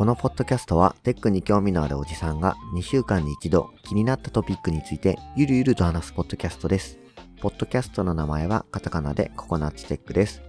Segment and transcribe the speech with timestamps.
[0.00, 6.98] このポッドキャストはテックに興味のあるおじさんが2週間に一度気になったトピックについてゆるゆると話すポッドキャストです。
[7.40, 10.40] ポッドキャストの名前はカタカナでココナッツテックです。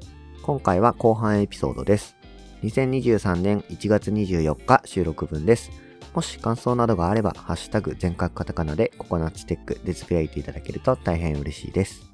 [0.42, 2.16] 今回は後半エピソードです。
[2.64, 5.70] 2023年1月24日収録分です。
[6.14, 12.12] もし感想などがあれば、ハッシュタグ全角カタカナでココナッツテックでつぶやいていただけると大変嬉しいです。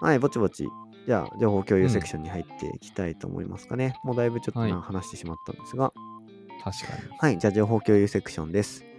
[0.00, 0.68] はい、ぼちぼち。
[1.06, 3.94] じゃあ、情報共有セクションに入っていきたいと思いますかね。
[4.04, 5.92] もうだいぶちょっと話してしまったんですが。
[6.62, 7.18] 確かに。
[7.18, 8.91] はい、じゃあ情報共有セクションです。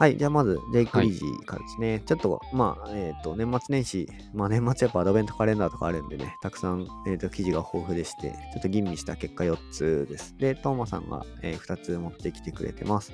[0.00, 2.02] はい、じゃあまず、ジェイク・リージーからですね。
[2.06, 10.34] ちょっと、まあ、えっ、と、年末年始、まあ年末やっぱアドベントカレンダーとかあるんでね、たくさん、えー、と記事が豊富でして、ちょっと吟味した結果4つです。
[10.38, 13.12] で、トーマさんが、え2つ持ってきてくれてます。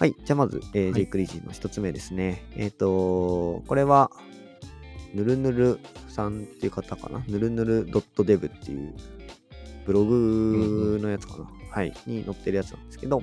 [0.00, 2.46] はい、じゃあまず、えーはいジェイク・リージーの1つ目ですね。
[2.56, 4.10] えっ、と、これは、
[5.12, 7.22] ぬるぬるさんっていう方かな？
[7.28, 8.94] ぬるぬる .dev っていう
[9.84, 11.50] ブログのやつかな？
[11.76, 11.92] はい。
[12.06, 13.22] に載ってるやつなんですけど、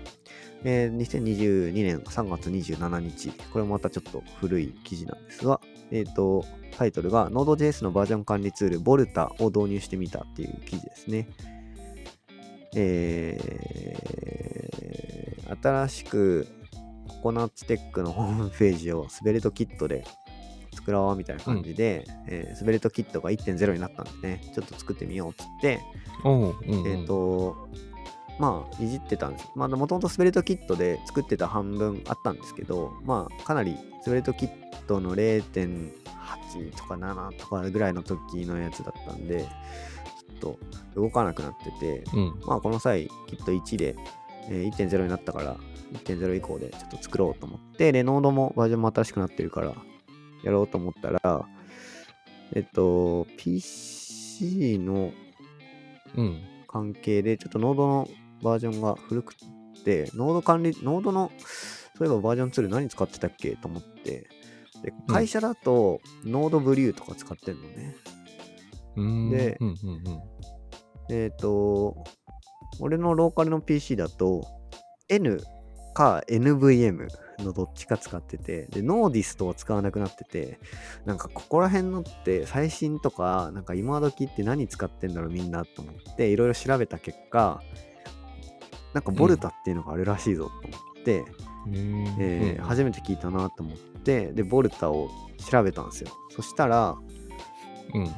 [0.64, 5.60] えー2022年3月27日、これもまたちょっと古い記事なんですが、
[5.90, 6.46] えっ、と、
[6.78, 11.28] タイトルが Node.js のバージョン管理ツール、ボルタを導入してみたっていう記事ですね。
[12.76, 14.64] えー
[15.62, 16.48] 新しく
[17.08, 20.04] ココナッツテックのホームページをスベルトキットで
[20.74, 25.80] 作ろうみたいな感じで、えースベルトキットが1.0になったんでね、ちょっと作ってみようっつって、
[26.24, 27.68] おう、うんうん、えっ、と、
[28.40, 29.48] まあ、いじってたんです。
[29.56, 34.50] まあ、もともとスベルトキットで作ってた半分あったんですけど、まあ、かなりスベルトキッ
[34.88, 39.46] トの0.8とか7とかぐらいの時のやつだったんで、
[40.42, 40.58] ちょっ
[40.94, 42.40] と動かなくなってて、うん。
[42.46, 43.96] まあ、この際、きっと1で、
[44.50, 45.58] えー1.0になったから、
[45.94, 49.74] 1.0以降でちょっと作ろうと思って、で、ノードもバージョンも新しくなってるから、
[50.44, 51.46] やろうと思ったら、
[52.54, 55.12] えっと、PC の
[56.16, 56.42] うん。
[56.68, 58.08] 関係で、ちょっとノードの
[58.44, 59.36] バージョンが古く
[59.84, 61.32] て、ノード管理、ノードの、
[61.98, 63.56] そういえばバージョンツール何使ってたっけ？
[63.56, 64.30] と思って、
[64.84, 67.96] で会社だと、ノードブリューとか使ってんのね。
[68.96, 69.30] うーん。
[69.30, 71.14] でうんうんうん。
[71.16, 72.04] えっ、と、
[72.80, 74.46] 俺のローカルの PC だと、
[75.10, 75.40] n
[75.94, 77.08] か NVM
[77.40, 80.60] のどっちか使ってて、で、 nodist を使わなくなってて、
[81.06, 87.62] なんかここら辺のって最新とか、なんか今時って何使ってんだろうみんなと思って、いろいろ調べた結果、
[88.94, 95.10] なんか Volta っていうのがあるらしいぞと思って、へーえーうん初めて聞いたなと思って、で、 Volta を
[95.50, 96.10] 調べたんですよ。
[96.30, 96.96] そしたら、
[97.94, 98.10] うん。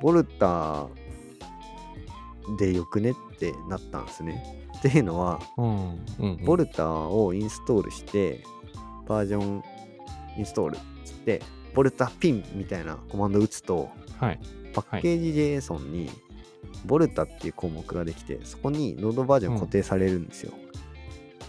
[0.00, 0.86] ボルタ
[2.58, 4.66] でよくねってなったんですね。
[4.78, 6.44] っていうのは、うんうんうん。
[6.44, 8.42] ボルタをインストールして、
[9.06, 9.62] バージョン
[10.36, 11.42] インストールっつって、
[11.74, 13.88] ボルタピンみたいなコマンド打つと、
[14.18, 14.40] はい。
[14.72, 16.10] パッケージ JSON に、
[16.86, 20.52] ボルタっていう項目ができて、そこにノードバージョン固定されるんですよ。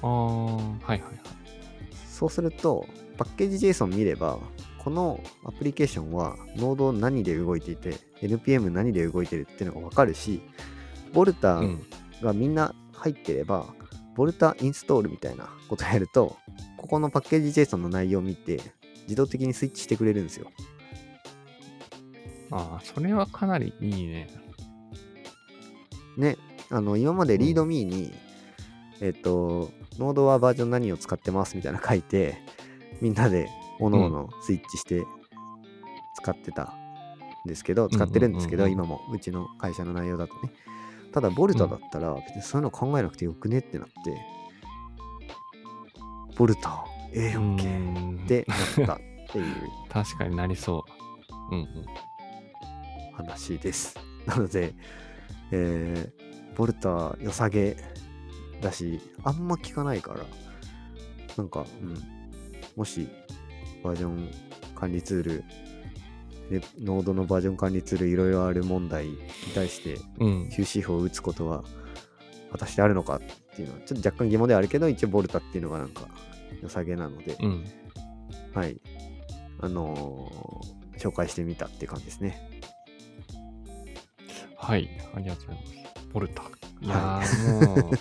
[0.02, 1.20] ああ、はいはいはい。
[2.08, 2.86] そうすると、
[3.18, 4.40] パッケージ JSON 見れば、
[4.78, 10.42] このアプリケーションはノード何で動いていて、NPM 何で動いてるっていうのがわかるし、
[11.14, 11.86] ボルタうん。
[12.22, 13.66] がみんな入ってれば、
[14.16, 16.36] ボルタインストールみたいなことやると、
[16.78, 18.60] ここのパッケージ JSON の内容を見て、
[19.04, 20.52] 自動的にスイッチしてくれるんですよ。
[22.52, 24.30] ああ、それはかなりいいね。
[26.20, 26.38] ね、
[26.70, 28.14] あの、今までリードミーに、
[29.02, 32.42] えっと、ノードはバージョン何を使ってますみたいなの書いて、
[33.02, 33.50] みんなで
[33.80, 35.04] 各々スイッチして
[36.16, 36.74] 使ってた
[37.46, 40.52] んですけど、使ってるんですけど、うんうんうん今もうちの会社の内容だとね。
[41.14, 43.94] ただ、ボルタだったら、別にそういうの考えなくてよくねってなって、
[46.38, 48.98] ボルタ、ええうオッケーーんってなったっ
[49.32, 49.46] ていう
[49.90, 50.86] 確かになりそ
[51.52, 51.56] う。
[51.56, 51.86] うんうん。
[53.14, 53.96] 話です。
[54.26, 54.76] なので、
[55.52, 57.78] えーボルタ良さげ
[58.60, 60.20] だし、あんま聞かないから、
[61.38, 61.98] なんか、うん、
[62.76, 63.08] もし
[63.82, 64.30] バージョン
[64.76, 65.44] 管理ツール、
[66.50, 69.18] でノードのバージョン管理ツールいろいろある問題に
[69.56, 70.50] 対してうん。
[70.50, 71.64] 終止符を打つことは
[72.52, 76.10] 果たしてあるのかっていうのはちょっと若干疑問ではあるけど、一応ボルタっていうのがなんか
[76.62, 77.64] 良さげなので、うん。
[78.54, 78.82] はい。
[79.62, 82.50] あのー紹介してみたっていう感じですね。
[84.60, 84.90] はい。
[85.16, 85.74] ありがとうございます。
[86.14, 86.44] ボルタ。
[86.82, 87.22] いや
[87.52, 87.92] もう、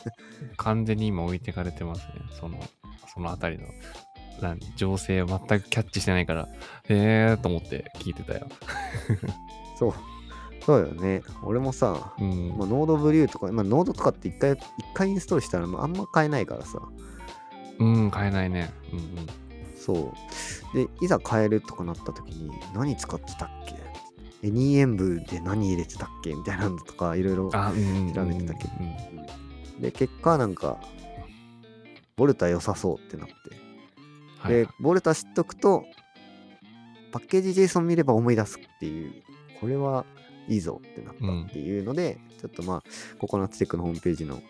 [0.57, 2.15] 完全に今置いてかれてますね。
[2.39, 2.59] その、
[3.13, 3.65] そのあたりの
[4.41, 6.49] 何情勢を全くキャッチしてないから、へ
[6.89, 8.49] えーと思って聞いてたよ。
[9.79, 9.95] そう。
[10.65, 11.23] そうよね。
[11.43, 12.55] 俺もさ、うん。
[12.59, 14.59] まあ、ノードブリューとか、まあ、ノードとかって一回、一
[14.95, 16.81] 回インストールしたらまああんま変えないからさ。
[17.79, 18.71] うん、買えないね。
[18.93, 19.27] うんうん。
[19.77, 20.13] そ
[20.75, 20.77] う。
[20.77, 23.88] で、いざ変えるとかなった時に、何使ってたっけ？
[24.43, 27.51] エニーエンブで何入れてたっけみたいなのとか、いろいろ。
[27.51, 30.79] 調べてたけどうんで、結果なんか、
[32.17, 33.35] ボルタ良さそうってなって。
[34.39, 35.85] はいで、ボルタ知っとくと、
[37.11, 39.23] パッケージ JSON 見れば思い出すっていう、
[39.61, 40.05] これは
[40.49, 42.83] いいぞってなったっていうので、ちょっとまあ、
[43.19, 44.41] ココナッツテックのホームページの、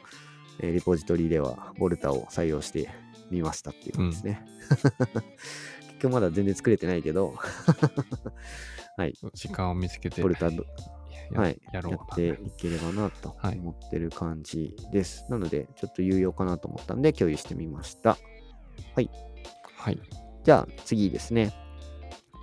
[0.60, 2.90] えーリポジトリでは、ボルタを採用して
[3.30, 4.46] みましたっていう感じですね。
[5.88, 7.34] 結局まだ全然作れてないけど、
[9.34, 10.64] 時間を見つけて、ボルタど
[11.32, 15.26] やはいやっていければなとはい思ってる感じです。
[15.28, 18.16] なので、ちょっと有用かなと思ったんで共有してみました。
[19.76, 20.00] はい。
[20.44, 21.52] じゃあ次ですね。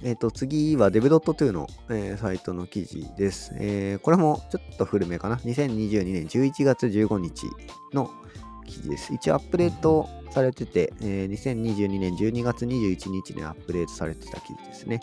[0.03, 5.37] えっ、と、次は dev.to の、えーサイトの記事です、えーこれもちょっと古めかな。
[5.37, 7.45] 2022年11月15日
[7.93, 8.11] の
[8.65, 9.13] 記事です。
[9.13, 14.99] 一応アップデートされてて、えー2022年12月21日にアップデートされてた記事ですね。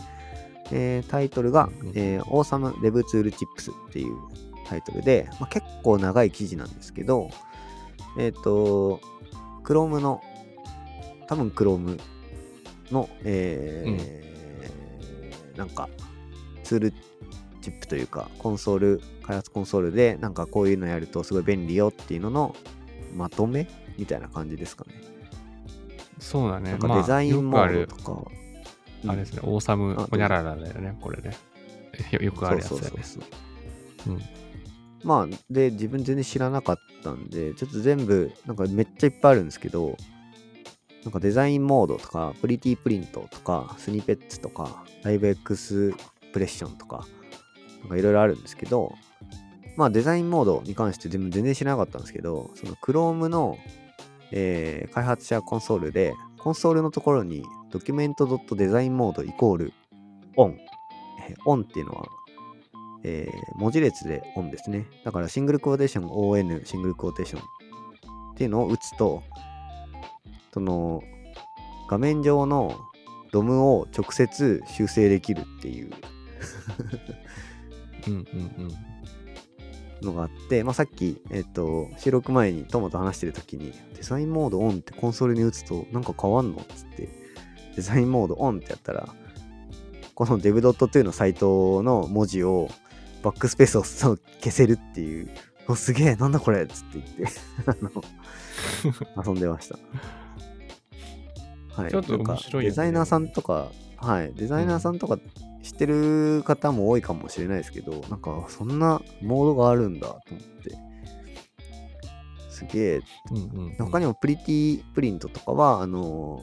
[0.71, 4.17] えータイトルが、えー、Awesome Dev Tool Chips っていう
[4.67, 7.31] タイトルで、まあ、結構長い記事なんですけど、
[8.19, 9.01] えっ、と、
[9.65, 10.23] Chrome の、
[11.27, 11.99] 多分 Chrome
[12.91, 14.33] の、えー
[15.57, 15.89] なんか、
[16.65, 16.93] ツール
[17.61, 22.57] チップというか、コンソール、開発コンソールで、なんかこういうのやるとすごい便利よっていうのの
[23.15, 23.69] まとめ
[23.99, 24.95] みたいな感じですかね。
[26.19, 26.71] そうだね。
[26.73, 28.37] なんかデザインモードとか、ある、
[29.07, 31.37] あれですね、オーサムあホニャララだよね、これね。
[32.13, 33.03] よよくあるやつだよね。
[35.05, 39.97] まあ、で、自分全然知らなかったんで、ちょっと全部、なんかめっちゃいっぱいあるんですけど、
[41.05, 45.93] なんかデザインモードとか、プリティプリントとか、スニペッツとか、ライブエクス
[46.33, 47.07] プレッションとか、
[47.81, 48.95] なんかいろいろあるんですけど、
[49.77, 53.59] まあデザインモードに関して全然知らなかったんですけど、その Chrome の、
[54.31, 59.73] えー開発者コンソールで、コンソールのところに、ドキュメント .design モードイコール
[60.37, 60.57] on。
[61.29, 62.07] えー on っていうのは、
[63.05, 64.87] えー文字列で on ですね。
[65.05, 67.45] だからシングルクォーテーション on、シングルクォーテーションっ
[68.37, 69.23] ていうのを打つと、
[70.53, 71.03] その
[71.89, 72.79] 画面上の
[73.33, 75.91] DOM を直接修正できるっていう
[78.07, 78.23] うんうんう
[78.69, 78.93] ん。
[80.03, 87.22] のがあって、まあ、さっき、えっと、収録前に友と話してる時に、デザインモードオンってコンソールに打つとなんか変わんのっつって、
[87.77, 89.09] デザインモードオンってやったら、
[90.15, 92.69] この dev.to のサイトの文字を
[93.23, 94.19] バックスペースを消
[94.51, 95.31] せるっていう、
[95.69, 97.25] おすげえ、なんだこれっつって言って
[97.67, 99.79] あの、 遊んでました。
[101.81, 101.91] はい。
[101.91, 102.25] ちょっとね
[102.63, 104.33] デザイナーさんとか、はい。
[104.35, 105.19] デザイナーさんとか
[105.63, 110.77] 知ってる方も多いかもしれないですけど、なんかそんなモードがあるんだと思って。
[112.51, 113.01] すげえ。
[113.31, 116.41] うんうんうん他にも pretty print とかは、あの、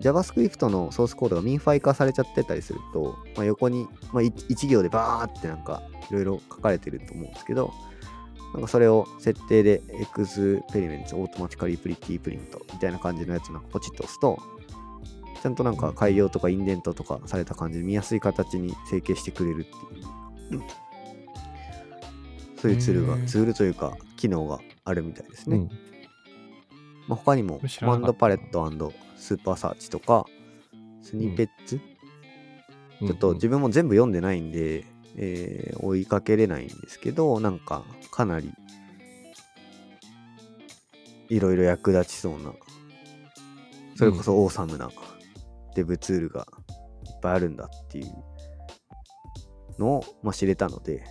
[0.00, 7.72] JavaScript のソースコードが minify 化されちゃってたりすると、まあ、横に、まあ、い一行でバーってなんかいろいろ書かれてると思うんですけど、
[8.54, 14.38] なんかそれを設定で experiment automatically pretty print みたいな感じのやつなんかポチッと押すと、
[15.42, 20.62] ちゃんとなんか改行とかインデントとかされた感じで見やすい形に整形してくれるっていう、
[22.60, 25.56] そういうツールが、ツールというか機能があるみたいですね。
[25.56, 25.70] うん
[27.08, 28.64] まあ、他にもコマンドパレット
[29.18, 30.24] スーパーサーチとか、
[31.02, 31.80] スニペッツ、
[33.00, 34.84] ちょっと自分も全部読んでないんで、
[35.16, 38.52] えー追いかけれないんですけど、なんかかなり
[41.28, 42.52] いろいろ役立ちそうな、
[43.96, 44.90] それこそオーサムな
[45.74, 46.46] デブツールが
[47.06, 48.06] いっぱいあるんだっていう
[49.78, 51.04] のを、まあ、知れたので、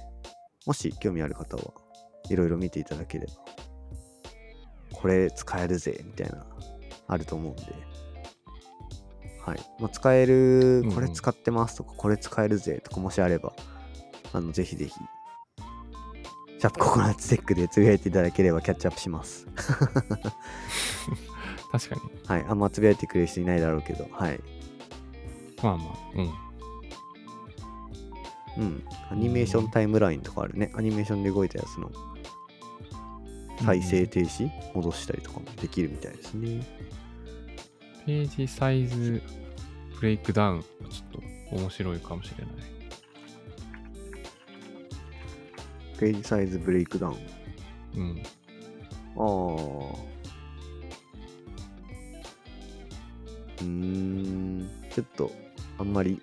[0.66, 1.64] もし興味ある方は
[2.30, 3.34] いろいろ見ていただければ、
[4.92, 6.46] これ使えるぜみたいな、
[7.08, 7.64] あると思うんで、
[9.48, 9.60] はい。
[9.80, 13.54] まあ、使えるこれ使ってますとか、これ使えるぜとかもしあれば、
[14.34, 19.48] あの、ぜひぜひ、シャープココナッツテックでつぶやいていただければキャッチアップします。
[21.72, 22.01] 確かに。
[22.25, 22.46] はい。
[22.50, 24.42] あんまつぶやいてくれる人いないだろうけど、はい。
[25.63, 26.34] まあまあ、うん。
[28.58, 28.84] うん。
[29.12, 30.74] アニメーションタイムラインとかあるね。
[30.75, 31.89] アニメーションで動いたやつの
[33.63, 36.66] 再生停止、戻したりとかもできるみたいですね。
[38.08, 39.22] ページサイズ
[40.00, 40.68] ブレイクダウン、ちょ
[41.20, 41.22] っ
[41.52, 42.56] と面白いかもしれない。
[46.00, 47.18] ページサイズブレイクダウン。
[47.98, 48.22] うん。
[49.18, 49.24] ああ。
[53.60, 55.30] うーん、ちょっと
[55.78, 56.22] あんまり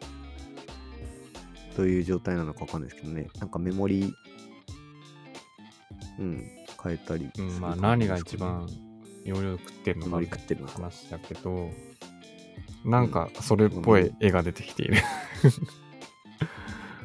[1.76, 3.29] どういう状態なのかわかんないですけどね。
[3.38, 4.11] なんかメモリ、
[6.19, 6.50] うん、
[6.83, 8.67] 変えたりするうん、まあ何が一番
[9.25, 10.75] 容量食ってるのかって食ってるのか。
[10.75, 11.71] 話だけど、
[12.85, 14.97] なんかそれっぽい絵が出てきている。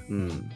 [0.09, 0.51] うん。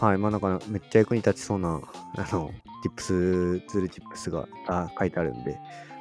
[0.00, 1.80] はい、まあなんかめっちゃ役に立ちそうな、
[2.16, 2.50] あの、
[2.82, 5.58] tips、ツールチップスがあ書いてあるんで、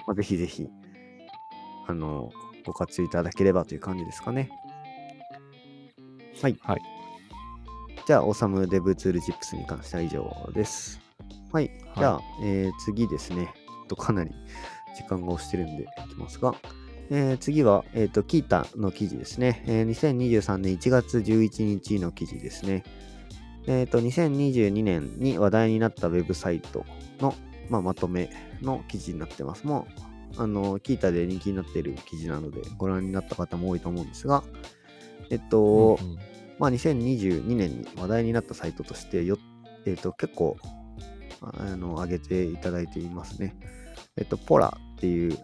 [0.08, 0.68] まあ、ぜひぜひ、
[1.88, 2.32] あの、
[2.66, 4.50] ご活用いただければという感じですかね。
[6.42, 6.58] はい。
[6.62, 6.82] はい。
[8.08, 11.09] じゃあ、オーサムデブツールチップスに関しては以上です。
[11.52, 11.72] はい。
[11.98, 13.54] じゃあ、えー次ですね。
[13.88, 14.32] とかなり
[14.96, 16.56] 時間が押してるんでいきますが、
[17.10, 19.64] えー次は、えっ、と、キータの記事ですね。
[19.68, 22.84] えー2023年1月11日の記事ですね。
[23.68, 26.86] えっ、と、2022年に話題になったウェブサイト
[27.20, 27.34] の、
[27.70, 28.30] まあ、まとめ
[28.62, 29.66] の記事になってます。
[29.66, 29.88] も
[30.38, 34.44] う、あの、キータで人気になっている記事なので、ご覧になった方も多いと思うんですが、
[35.30, 36.18] えっと、うんうん
[36.60, 39.38] まあ、2022年に話題になったサイトとしてよ、
[39.86, 40.58] えっと結構
[41.42, 43.56] あの上げていただいていますね。
[44.18, 45.38] えっと、ポラっていう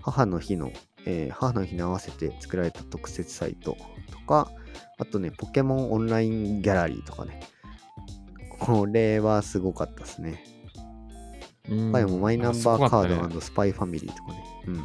[0.00, 0.70] 母の日の、
[1.06, 3.76] えー母の日に合わせて作られた特設サイト
[4.10, 4.50] とか、
[4.98, 7.40] あとね、ポケモンオンラインギャラリーとかね。
[8.58, 10.44] これはすごかったですね。
[11.68, 14.44] うん他にもマイナンバーカードスパイファミリーとかね。
[14.66, 14.76] うん。
[14.76, 14.82] そ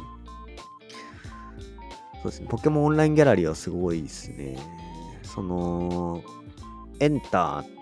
[2.22, 2.46] うですね。
[2.48, 4.56] ポケモンオンラインギャラリーはすごいですね。
[5.22, 6.22] その、
[7.00, 7.75] エンターを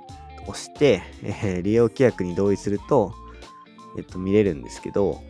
[0.47, 3.13] 押して、えー利用規約に同意すると、
[3.99, 5.23] えっと、見れるんですけど、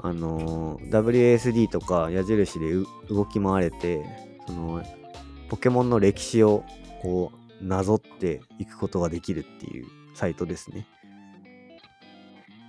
[0.00, 4.04] あのー WASD とか矢印でう動き回れて、
[4.46, 4.82] その、
[5.48, 6.64] ポケモンの歴史を
[7.02, 10.86] こう、なぞっていくことができるっていうサイトですね。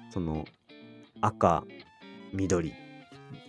[0.09, 0.45] その
[1.21, 1.63] 赤
[2.33, 2.73] 緑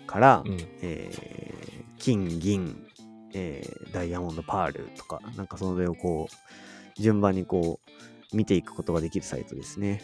[0.06, 1.58] から、うんえー
[1.98, 2.86] 金銀、
[3.34, 7.87] えーダイヤモンドパールとかなんかそれをこう順番にこう
[8.32, 10.02] 見ていくことができるサイトですね。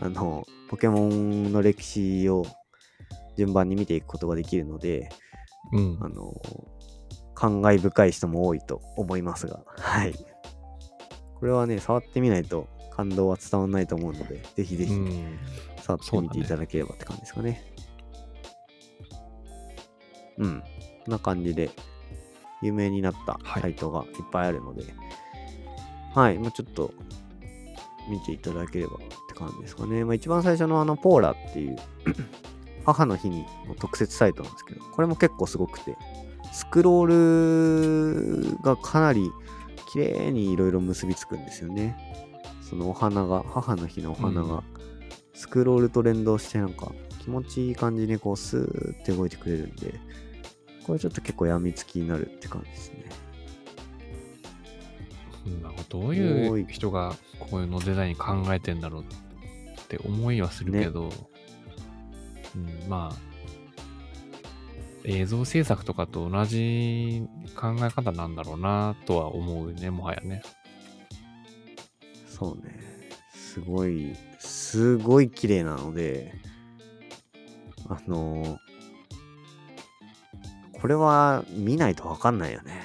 [0.00, 2.44] あのポケモンの歴史を
[3.36, 5.08] 順番に見ていくことができるので
[5.72, 5.98] うん。
[6.00, 6.34] あの
[7.34, 9.60] 感慨深い人も多いと思いますが。
[9.76, 10.14] はい。
[11.38, 15.38] これはね触ってみないと感動は伝わらないと思うのでぜひぜひ、うん。
[15.82, 17.62] 触ってみていただければって感じですかね。
[20.38, 20.60] うん。
[20.60, 21.70] こんな感じで、
[22.62, 23.62] 有名になったはい。
[23.62, 24.84] サイトがいっぱいあるので、
[26.14, 26.92] はい、まあちょっと
[28.08, 28.98] 見ていただければっ
[29.28, 30.04] て感じですかね。
[30.04, 31.76] まあ一番最初のあの、ポーラっていう
[32.84, 35.96] 母の日にの特設サイトなんですけど、これも結構すごくて、
[36.52, 39.30] スクロールがかなり
[39.92, 41.96] 綺麗にいろいろ結びつくんですよね。
[42.62, 44.62] そのお花が、母の日のお花が、
[45.34, 50.00] スクロールと連動してなんか気持ちいい感じにこうスーって動いてくれるんで、
[50.86, 52.95] これちょっと結構病みつきになるって感じですね。
[55.46, 59.04] うんなどういう人がこういうのデザイン考えてんだろうっ
[59.88, 61.10] て思いはするけど、
[62.54, 63.16] うん、まあ
[65.04, 67.22] 映像制作とかと同じ
[67.54, 70.42] 考え方なんだろうなとは思うねもはやね
[72.36, 72.78] そうね。
[73.30, 76.34] すごい、すごい綺麗なので、
[77.88, 78.56] あのー
[80.78, 82.82] これは見ないとわかんないよね。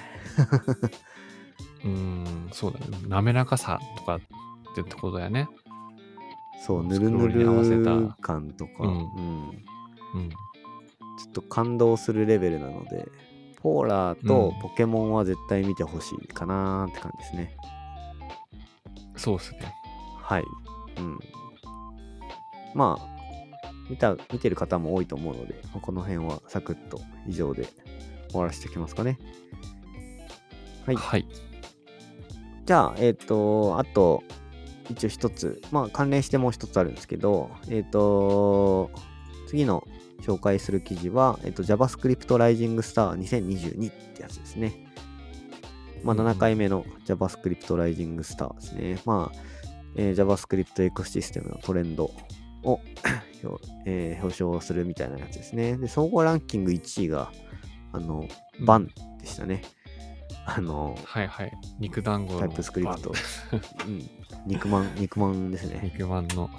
[1.85, 4.19] うんそうだね滑らかさとかっ
[4.75, 5.47] てとこだよね
[6.65, 9.49] そう、ぬるぬルに合わせたる感とか、うんうん
[10.13, 10.29] うん
[11.17, 13.07] ちょっと感動するレベルなので、
[13.61, 17.57] ポーラーとうんポケモンは絶対見てほしいかなーって感じですね。
[19.17, 19.59] そうっすね
[20.17, 20.43] はい。
[20.97, 21.19] うん。
[22.73, 27.67] まあ、見た、見てる方も多いと思うので、まあこの辺はサクッと以上で
[28.29, 29.19] 終わらせておきますかね。
[30.85, 30.95] はい。
[30.95, 31.25] はい
[32.65, 34.23] じゃあ、えっ、と、あと、
[34.89, 38.91] 一応一つ、まあ関連してもう一つあるんですけど、えっ、と、
[39.47, 39.87] 次の
[40.21, 44.85] 紹介する記事は、えっ、と、JavaScript Rising Star 2022ってやつですね。
[46.03, 49.01] まあ、うんうん7回目の JavaScript Rising Star ですね。
[49.05, 49.39] まあ、
[49.95, 52.11] えー JavaScript エコシステムのトレンド
[52.63, 52.79] を
[53.43, 55.77] 表,、えー表彰するみたいなやつですね。
[55.77, 57.31] で、総合ランキング1位が、
[57.91, 58.27] あの、
[58.65, 58.87] バン
[59.19, 59.63] でしたね。
[60.45, 61.51] あの、はいはい。
[61.79, 62.39] 肉団子の。
[62.39, 63.13] タイプスクリプト
[63.87, 64.09] うん、
[64.45, 65.79] 肉まん、肉まんですね。
[65.83, 66.49] 肉まんの。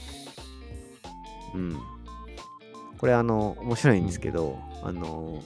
[1.54, 1.78] うん。
[2.98, 5.42] これ、あの、面白いんですけど、あの、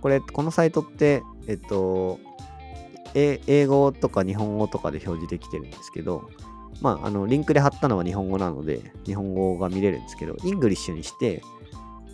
[0.00, 2.18] これ、このサイトって、えっと、
[3.14, 6.30] え英語とか日本語とかで表示できてるんですけど、
[6.80, 11.42] まあ、あの、リンクで貼ったのは日本語なので、日本語が見れるんですけど、 English にして、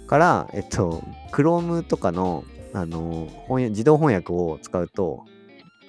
[0.06, 1.02] から、えっと、
[1.32, 5.25] Chrome とかの、あの、翻訳自動翻訳を使うと、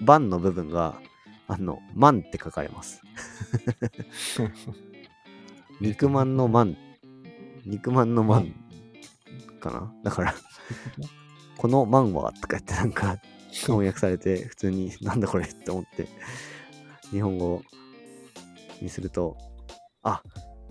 [0.02, 1.00] Bun の部分が、
[1.48, 3.02] あの、マンって書かれます。
[5.82, 6.78] 肉まんのマン、
[7.66, 8.54] 肉まんのマン
[9.60, 9.94] かな？
[10.04, 10.36] だから、
[11.58, 13.18] このマンはとか言ってなんか
[13.52, 16.08] 翻訳されて、普通になんだこれって思って、
[17.12, 17.62] 日本語
[18.82, 19.38] にすると、
[20.04, 20.22] あ、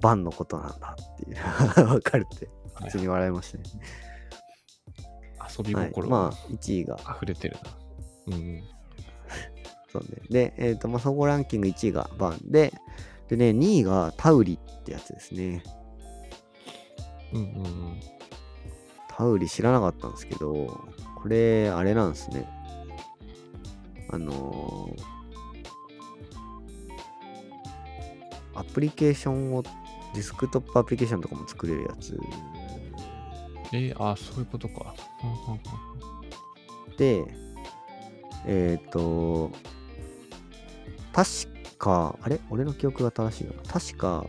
[0.00, 1.36] バンのことなんだっていう、
[1.88, 2.48] わかるって、
[2.84, 3.64] 普通に笑いましたね。
[5.58, 7.70] 遊びはい、心がまあ、1位が、溢れてるな。
[8.28, 8.62] うんうん。
[9.92, 10.08] そうね。
[10.30, 12.72] で、えっ、と、まあ、総合ランキング1位がバンで、
[13.28, 15.62] でね、2位がタウリってやつですね。
[17.32, 18.00] うんうんうん。
[19.08, 20.84] タウリ知らなかったんですけど、
[21.16, 22.48] これ、あれなんですね。
[24.10, 25.16] あのー
[28.56, 32.18] アプリケーションを、ディスクトップアプリケーションとかも作れるやつ
[33.72, 34.94] えー、あそういうことか。
[36.96, 37.24] で、
[38.46, 39.50] えっ、と、
[41.12, 41.30] 確
[41.78, 42.40] か、あれ？
[42.50, 43.62] 俺の記憶が正しいよな？
[43.64, 44.24] 確か、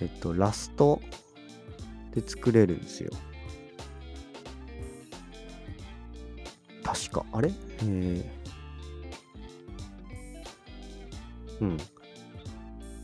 [0.00, 1.00] えっと、ラスト
[2.14, 3.10] で作れるんですよ。
[6.82, 7.52] 確か、あれ？
[7.82, 8.24] えー、
[11.60, 11.76] うん。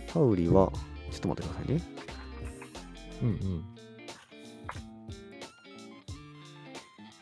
[0.07, 0.73] Tauri は、
[1.11, 1.83] ちょっと待ってくださいね。
[3.23, 3.65] うんうん。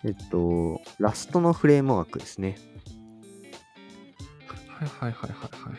[0.05, 2.59] えっと、 Rust のフレームワークですね。
[4.69, 5.79] はいはいはいはいはいは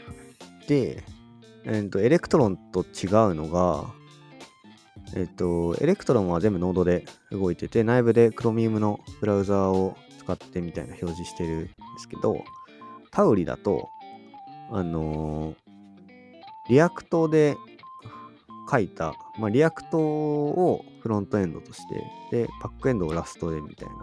[0.64, 0.68] い。
[0.68, 1.04] で、
[1.66, 3.86] えっと、 Electron と違うのが、
[5.16, 12.44] えっと、 Electron は全部 Node で動いてて、内部で Chromium のブラウザーを使ってみたいな表示してるんですけど、
[13.12, 13.90] Tauri だと、
[14.72, 15.66] あのー
[16.68, 17.56] React で
[18.70, 23.94] 書いた、まあ、 React をフロントエンドとして、で、バックエンドを Rust でみたいな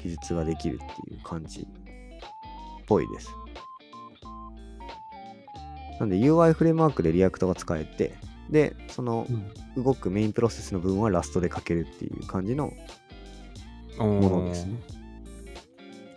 [0.00, 1.64] 記述ができるっていう感じっ
[2.86, 3.28] ぽいです。
[6.00, 8.14] なんで UI フレームワークで React が使えて、
[8.48, 9.32] で、そのう
[9.80, 12.72] ん動くメインプロセスの部分は Rust で書けるっていう感じの
[13.98, 14.80] もものですね。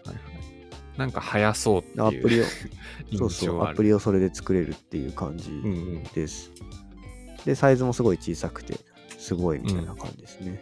[0.06, 0.98] はいはい。
[0.98, 2.46] なんか早そうっていうアプリを、
[3.12, 3.64] 印そうそう。
[3.66, 6.04] アプリをそれで作れるっていう感じうんうん。
[6.04, 6.52] です。
[7.44, 8.80] で、サイズもすごい小さくて、
[9.30, 10.60] すごいみたいな感じですね。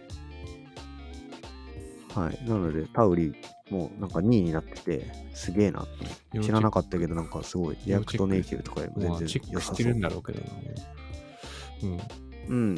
[2.14, 2.50] はい。
[2.50, 3.34] なので、 Tauri
[3.70, 5.88] もなんか2位になってて、すげえなっ
[6.34, 6.40] て。
[6.42, 10.48] 知らなかったけど、なんかすごい、 React Native とかよりもまあ、全チェックして然良さそうるんだろうけどな。
[11.84, 12.00] うん。
[12.50, 12.76] うん。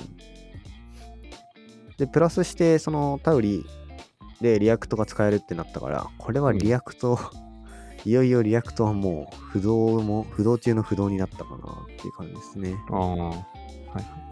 [1.98, 3.66] で、プラスして、その Tauri
[4.42, 7.18] で React が使えるってなったから、これは React、
[8.06, 12.76] いよいよ React はもう不動も、不動中の不動になったかなっていう感じですね。
[12.92, 13.00] ああ。
[13.00, 13.36] はい
[13.96, 14.29] はい。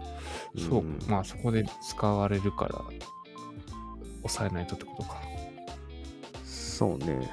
[0.56, 2.84] そう、んまあそこで使われるから、
[4.22, 5.20] 抑えないとってことか。
[6.44, 7.28] そうね。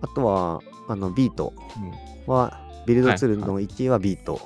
[0.00, 1.52] あとは、あの、 Vite
[2.26, 4.40] うは、ビルドツールはの1位はビート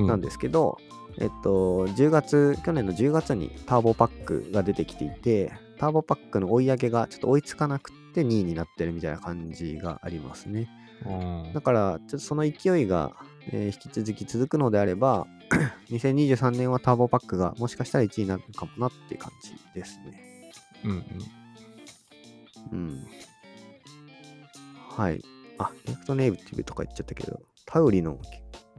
[0.00, 0.06] ん。
[0.06, 0.78] なんですけど、
[1.18, 10.68] えっと、10月、去年の10月にターボパックが出てきていて、ターボパックの追い上げがちょっと追いつかなくて2位になってるみたいな感じがありますね。
[11.06, 11.10] う
[11.50, 11.52] ん。
[11.52, 13.12] だから、ちょっとその勢いが、
[13.50, 15.26] えー引き続き続くのであれば、
[15.90, 20.52] 2023年はターボパックがもしかしたら1位になるかもなっていう感じですね。
[20.84, 21.04] うんうん。
[22.72, 23.06] うん。
[24.96, 25.22] はい。
[25.58, 28.18] あ、 React Native とか言っちゃったけど、 Tauri の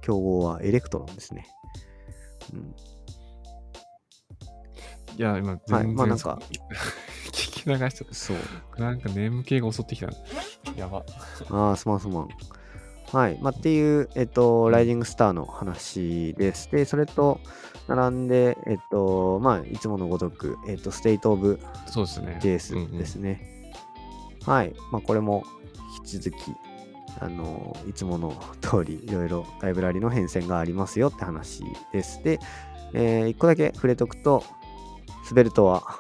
[0.02, 1.48] 競合は Electron ですね。
[2.54, 2.76] うん。
[5.18, 6.40] いや、今、はいまあなんか
[7.32, 8.38] 聞き流しちゃっそう。
[8.76, 8.84] た。
[8.84, 10.10] なんか眠気が襲ってきた。
[10.76, 11.06] やば。
[11.50, 12.30] ああ、すまんすまん。
[13.12, 13.38] はい。
[13.42, 16.70] まあ、っていう、えっと、 Rising Star の話です。
[16.72, 17.40] で、それと
[17.88, 22.40] 並んで、えっと、まあ、いつものごとく、えっと、 State ofそうですね。
[22.42, 23.72] JS ですね。
[24.46, 24.74] はい。
[24.92, 25.44] まあ、これも
[25.98, 26.54] 引き続き、
[27.20, 32.24] あの、いつもの通り、いろいろライブラリの変遷がありますよって話です。
[32.24, 32.40] で、
[32.94, 34.44] えー、1個だけ触れとくと、
[35.24, 36.00] スベルトは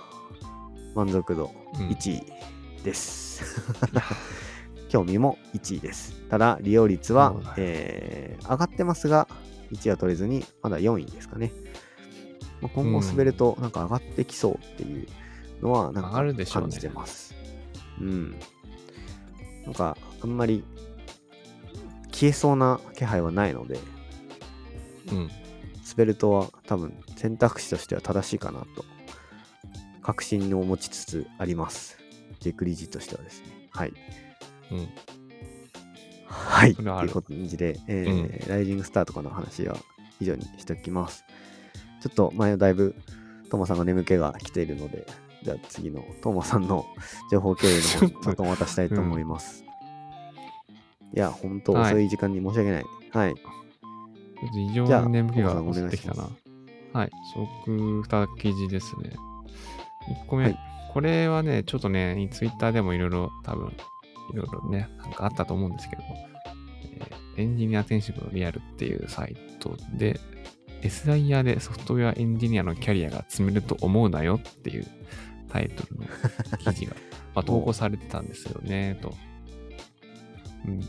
[0.96, 3.44] 満足度うん1位です。
[4.95, 6.13] 興味も1位です。
[6.29, 9.27] ただ、利用率はえー上がってますが、
[9.73, 11.51] 1位は取れずに、まだ4位ですかね。
[12.62, 15.08] まあ、今後滑ると、なんか上がってきそうっていう
[15.62, 17.36] のは、なんか感じてます。
[17.99, 18.36] うん。
[19.65, 20.63] なんか、あんまり
[22.13, 23.77] 消えそうな気配はないので、
[25.12, 25.29] うん。
[25.84, 28.86] スベルトは多分選択肢としては正しいかなと
[30.01, 31.97] 確信を持ちつつあります。
[32.39, 33.67] ジェクリジとしてはですね。
[33.71, 33.93] はい。
[34.71, 34.88] うん。
[36.25, 36.75] はい。
[36.75, 39.78] という感じで、えーライジングスターとかの話は
[40.19, 41.23] 以上にしておきます。
[42.01, 42.95] ちょっと前だいぶ
[43.49, 45.08] トーマさんが眠気が来ているので、
[45.43, 46.86] じゃあ次のトーマさんの
[47.32, 49.63] 情報共有の方 にまと渡したいと思います。
[51.13, 52.86] いや、本当はい遅い時間に申し訳ない。
[53.12, 53.34] はい。
[54.69, 56.51] 異常じゃあに眠気がトモさんお願いします襲ってき
[56.91, 56.99] たな。
[56.99, 57.12] はい。
[57.34, 59.12] 食二記事ですね。
[60.25, 63.75] 1個目、はいこれはね、ちょっとね、ツイッターでもいろいろ多分、
[64.34, 66.04] いろいろね、なんかあったと思うんですけど、
[67.00, 70.20] えーエンジニア転職のリアルっていうサイトで、
[70.82, 74.88] SIR でソフトウェアエンジニアのキャリアが積めると思うなよっていう
[75.50, 76.06] タイトルの
[76.58, 76.96] 記事が、
[77.34, 79.14] まあ、投稿されてたんですよね、と。
[80.68, 80.82] うん。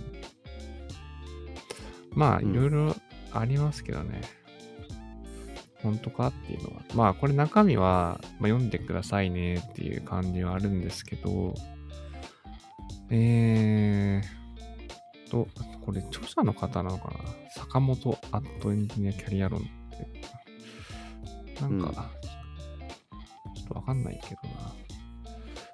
[2.12, 2.96] まあ、いろいろ
[3.32, 4.22] ありますけどね。
[5.82, 6.82] 本当かっていうのは。
[6.94, 11.54] まあ、これ中身は、まあ、読んでくださいねっていう感じはあるんですけど、
[13.10, 15.48] えーと、
[15.84, 17.14] これ著者の方なのかな？
[17.54, 21.60] 坂本アットエンジニアキャリア論って。
[21.60, 21.94] なんか、うん
[23.54, 24.74] ちょっとわかんないけどな。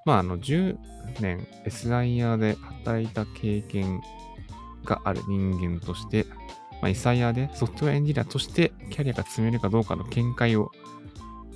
[0.04, 0.76] まあ、あの、10
[1.20, 4.00] 年 SIR で働いた経験
[4.84, 6.26] がある人間として、
[6.80, 10.70] まあ、SIR でソフトウェアエンジニアとしてキャリアが積めるかどうかの見解を、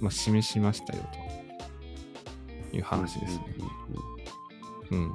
[0.01, 1.03] まあ、示しましたよ
[2.71, 3.45] という話ですね。
[4.91, 5.13] うん。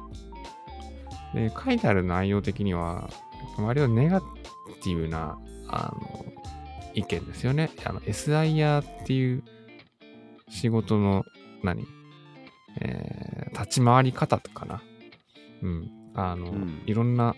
[1.34, 3.10] で、書いてある内容的には、
[3.58, 6.26] 割とネガティブな、あの、
[6.94, 7.72] 意見ですよね。
[7.86, 9.44] あの、SIR っていう
[10.50, 11.24] 仕事の、
[11.63, 11.86] 何？
[12.82, 14.82] えー立ち回り方とかな。
[15.62, 15.91] うん。
[16.15, 17.36] あの、うんいろんな、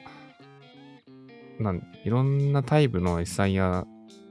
[1.59, 3.85] なんいろんなタイプの SIR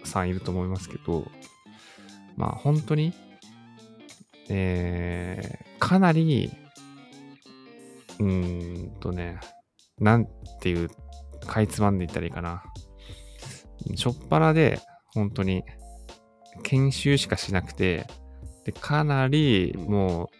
[0.05, 1.27] さんいると思いますけど、
[2.37, 3.13] まあ本当に、
[4.49, 6.53] えーかなり、
[8.19, 9.39] うーんとね、
[9.99, 10.27] なん
[10.61, 10.91] ていう、
[11.47, 12.63] かいつまんで言ったらいいかな。
[13.97, 14.81] しょっぱなで、
[15.15, 15.65] 本当に、
[16.63, 18.07] 研修しかしなくて、
[18.65, 20.31] で、かなり、も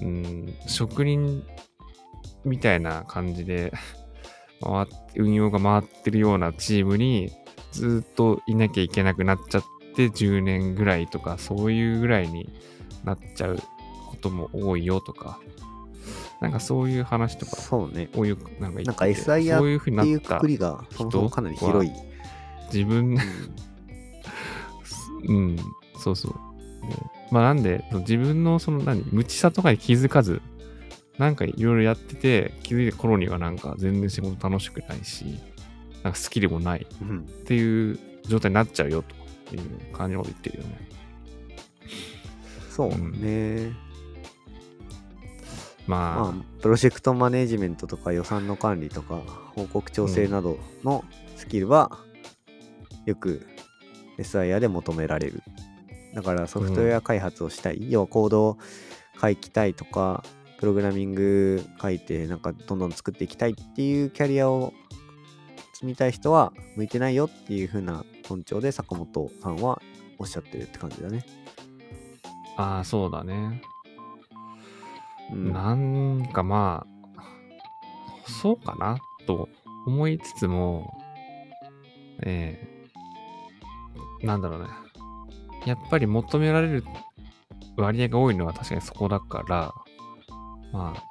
[0.00, 1.44] う、うん、職人
[2.44, 3.72] みたいな感じで、
[4.60, 7.30] 回運用が回ってるようなチームに
[7.72, 12.48] ずっといなきゃいけなくなっちゃって10年ぐらいとかそういうぐらいに
[13.04, 13.58] なっちゃう
[14.08, 15.38] ことも多いよとか
[16.40, 18.08] なんかそういう話とかそうね。
[18.14, 21.92] をよくなんかなんか SIR そういうふうにっていうくくりがそもそもかなり広い。
[22.72, 23.16] 自分？
[25.26, 25.56] うん、
[25.98, 26.32] そうそう。
[26.32, 26.96] で
[27.30, 30.42] まあなんで、自分のその何、無知さとかに気づかず、
[31.18, 35.40] なんかいろいろやってて、気づいた頃にはなんか全然仕事楽しくないし、
[36.02, 39.02] なんかスキルもないうんうんっていう状態になっちゃうよ
[39.48, 40.88] という感じのこと言ってるよね。
[42.70, 43.72] そうね。
[45.86, 49.20] まあ、まあ、プロジェクトマネジメントとか予算の管理とか
[49.54, 51.04] 報告調整などの
[51.36, 51.98] スキルは
[53.06, 53.46] よく
[54.18, 55.42] SIR で求められる。
[56.14, 58.58] だからソフトウェア開発をしたい、要はコードを
[59.20, 60.22] 書きたいとか、
[60.58, 64.72] プログラミング書いてなんかどんどん作っていきたいっていうキャリアを
[65.74, 69.82] 積みたい人は向いてないよっていう風な論調で坂本さんは
[70.18, 71.26] おっしゃってるって感じだね。
[72.56, 73.60] ああ、そうだね。
[75.32, 79.48] うん、なんかまあ、そうかなと
[79.86, 80.98] 思いつつも、
[82.22, 82.58] え
[84.22, 84.26] え。
[84.26, 84.68] なんだろうね。
[85.66, 86.84] やっぱり求められる
[87.76, 89.74] 割合が多いのは確かにそこだから、
[90.72, 91.02] まあ、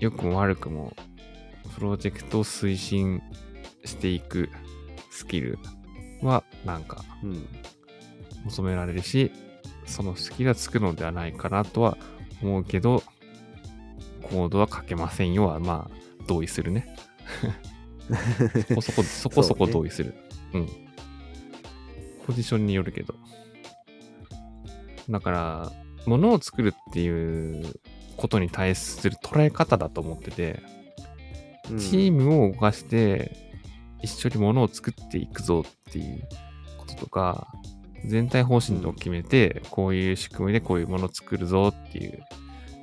[0.00, 0.92] 良くも悪くも、
[1.74, 3.22] プロジェクトを推進
[3.84, 4.50] していく
[5.10, 5.58] スキル
[6.22, 7.46] は、なんか、うん。
[8.44, 9.30] 求められるし、
[9.84, 11.98] そのスキルはつくのではないかなとは
[12.42, 13.02] 思うけど、
[14.22, 16.94] コードは書けませんよは、まあ、同意するね。
[18.68, 20.14] そこそこ、そこそこ同意する。
[20.52, 20.68] うん。
[22.26, 23.14] ポジションによるけど。
[25.08, 25.72] だから、
[26.06, 27.80] 物を作るっていう
[28.16, 30.62] ことに対する捉え方だと思ってて、
[31.70, 33.30] うんチームを動かして、
[34.02, 36.28] 一緒に物を作っていくぞっていう
[36.78, 37.46] こととか、
[38.06, 42.22] 全体方針を決めて、こういう仕組みでこういうものを作るぞっていう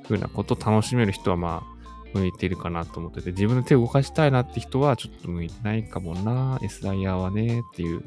[0.04, 1.78] 風なことを楽しめる人はまあ、
[2.14, 8.02] 向いているかなと思ってて、自分の手を動かしたいなって人はちょっと向いてないかもな、SIR はねっていう、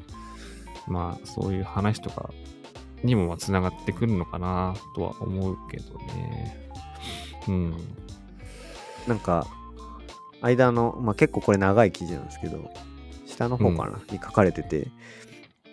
[0.88, 2.32] まあ、そういう話とか
[3.04, 6.70] にもまあ繋がってくるのかなとは思うけどね。
[7.48, 7.78] うん。
[9.08, 9.48] なんか、
[10.42, 12.72] 間の、まあ、結構これ長い記事なんですけど、
[13.28, 14.88] 下の方かな、に書かれてて、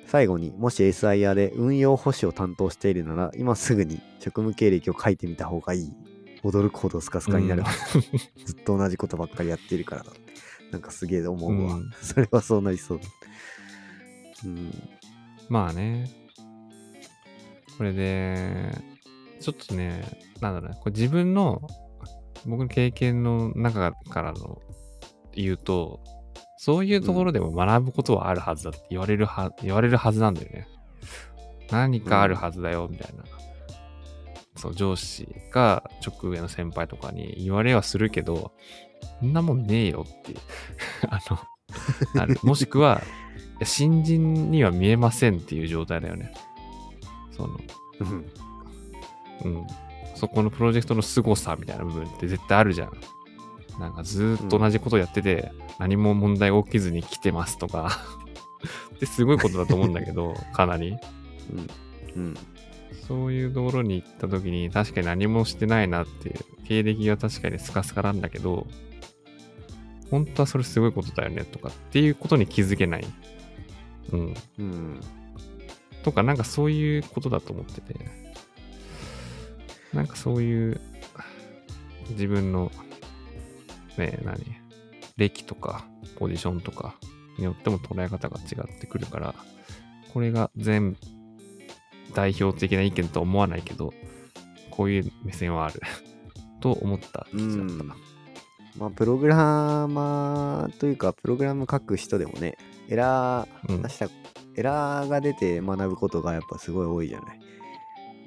[0.08, 5.92] 最後にもし SIR で運用保守を担当しているなら、今すぐに職務経歴を書いてみた方がいい。
[6.42, 7.62] 驚くほどスカスカになる。
[8.46, 10.12] ずっと同じことばっかりやってるからだ。
[10.72, 11.74] なんかすげえ思うわ。
[11.74, 13.04] うんそれはそうなりそうだ。
[14.46, 14.72] うん。
[15.50, 16.10] まあね。
[17.76, 18.72] これで、
[19.40, 20.02] ちょっとね、
[20.40, 21.60] なんだろうね、これ自分の、
[22.46, 24.58] 僕の経験の中からの
[25.34, 26.00] 言うと、
[26.58, 30.68] そういうところでも学ぶことはあるはずだって言われるは、言われるはずなんだよね。
[31.70, 33.24] 何かあるはずだよ、みたいな。
[34.56, 38.50] そう、上司が直上の先輩とかに言われはするけど、
[39.20, 40.38] そんなもんねえよっていう
[41.08, 42.36] あの、ある。
[42.42, 43.02] もしくは、
[43.62, 46.32] 新人には見えませんっていう状態だよね。
[47.30, 47.56] その、
[48.00, 48.32] うん
[49.44, 49.66] うん。
[50.16, 52.92] そこのプロジェクトの凄さみたいな部分って絶対あるじゃん。
[53.78, 57.90] なんかずーっと同じことやってて、何も問題起きずに来てますとか
[58.96, 60.96] ってすごいことだと思うんだけど、 かなり。
[62.16, 62.36] うん
[63.06, 68.66] そういうところに行った時に確かに何もしてないなっていう、経歴が確かにスカスカなんだけど、
[70.10, 73.06] 本当はそれすごいことだよねとかっていうことに気づけない。
[74.12, 74.34] うん。
[74.58, 75.00] うん
[76.02, 77.94] とか、なんかそういうことだと思ってて、
[79.92, 80.80] なんかそういう
[82.10, 82.70] 自分の、
[83.98, 84.38] ね、何、
[85.16, 86.94] 歴とかポジションとか
[87.38, 89.34] によっても捉え方が違ってくるから、
[90.12, 90.96] これが全
[92.14, 93.92] 代表的な意見とは思わないけど、
[94.70, 95.80] こういう目線はある。
[96.60, 97.26] と思った。
[97.30, 97.96] 記事だったな。
[98.78, 102.56] まあプログラマーというかプログラム書く人でもね
[102.88, 103.76] エラうん。
[103.76, 104.08] ー出した、
[104.56, 107.40] エラーが出て学ぶことがやっぱすごい多いじゃない、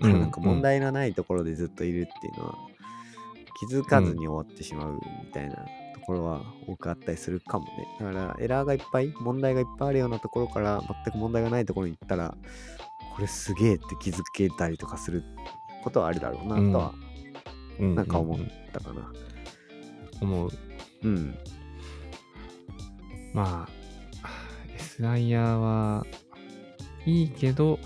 [0.01, 0.19] うん。
[0.19, 2.55] なんか問題がないところでずっといるっていうのは
[3.61, 5.55] 気づかずに終わってしまうみたいな
[5.93, 7.87] ところは多くあったりするかもね。
[7.99, 12.35] だからエラーがいっぱい問題がいっぱいあるようなところから全く問題がないところに行ったら
[13.15, 15.23] これすげえって気づけたりとかする
[15.83, 16.93] ことはあるだろうなとは
[17.79, 17.95] うん。
[17.95, 19.13] なんか思っうんたかな
[20.21, 20.49] 思う。
[21.03, 21.37] うん。
[23.33, 23.69] まあ、
[24.77, 26.05] SIR は
[27.05, 27.77] いいけど、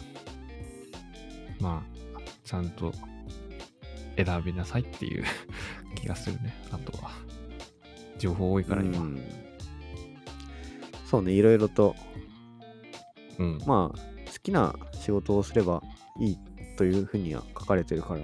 [1.60, 2.94] まあ、ちゃんと
[4.18, 5.24] 選びなさいっていう
[5.96, 6.56] 気がするね。
[6.72, 7.12] あとは。
[8.18, 9.00] 情報多いから今。
[9.00, 9.22] うん
[11.06, 11.96] そうねいろいろと
[13.38, 13.62] うん。
[13.66, 13.98] まあ
[14.32, 15.82] 好きな仕事をすれば
[16.20, 16.38] いい
[16.78, 18.22] というふうには書かれてるから、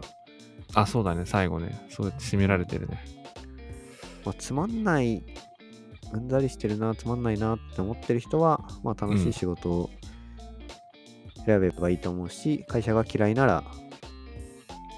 [0.74, 1.26] あ、そうだね。
[1.26, 1.88] 最後ね。
[1.90, 3.04] そうやって締められてるね。
[4.26, 5.24] まあ、つまんない
[6.14, 9.90] うんざりしてるなつまんないなって思ってる人は、まあ、楽しい仕事を
[11.46, 13.64] 選べばいいと思うし、会社が嫌いなら、